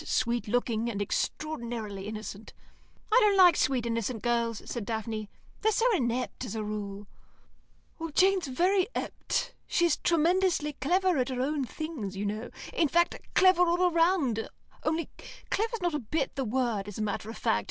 Sweet 0.03 0.47
looking, 0.47 0.89
and 0.89 0.99
extraordinarily 0.99 2.07
innocent." 2.07 2.53
"I 3.11 3.19
don't 3.21 3.37
like 3.37 3.55
sweet 3.55 3.85
innocent 3.85 4.23
girls," 4.23 4.59
said 4.65 4.83
Daphne. 4.83 5.29
"They're 5.61 5.71
so 5.71 5.85
inept, 5.95 6.43
as 6.43 6.55
a 6.55 6.63
rule." 6.63 7.05
"Well, 7.99 8.09
Jane's 8.09 8.47
very 8.47 8.87
ept. 8.95 9.53
She's 9.67 9.97
tremendously 9.97 10.73
clever 10.81 11.19
at 11.19 11.29
her 11.29 11.39
own 11.41 11.65
things, 11.65 12.17
you 12.17 12.25
know; 12.25 12.49
in 12.73 12.87
fact, 12.87 13.13
clever 13.35 13.61
all 13.61 13.91
round, 13.91 14.49
only 14.83 15.07
clever's 15.51 15.83
not 15.83 15.93
a 15.93 15.99
bit 15.99 16.35
the 16.35 16.45
word 16.45 16.87
as 16.87 16.97
a 16.97 17.03
matter 17.03 17.29
of 17.29 17.37
fact. 17.37 17.59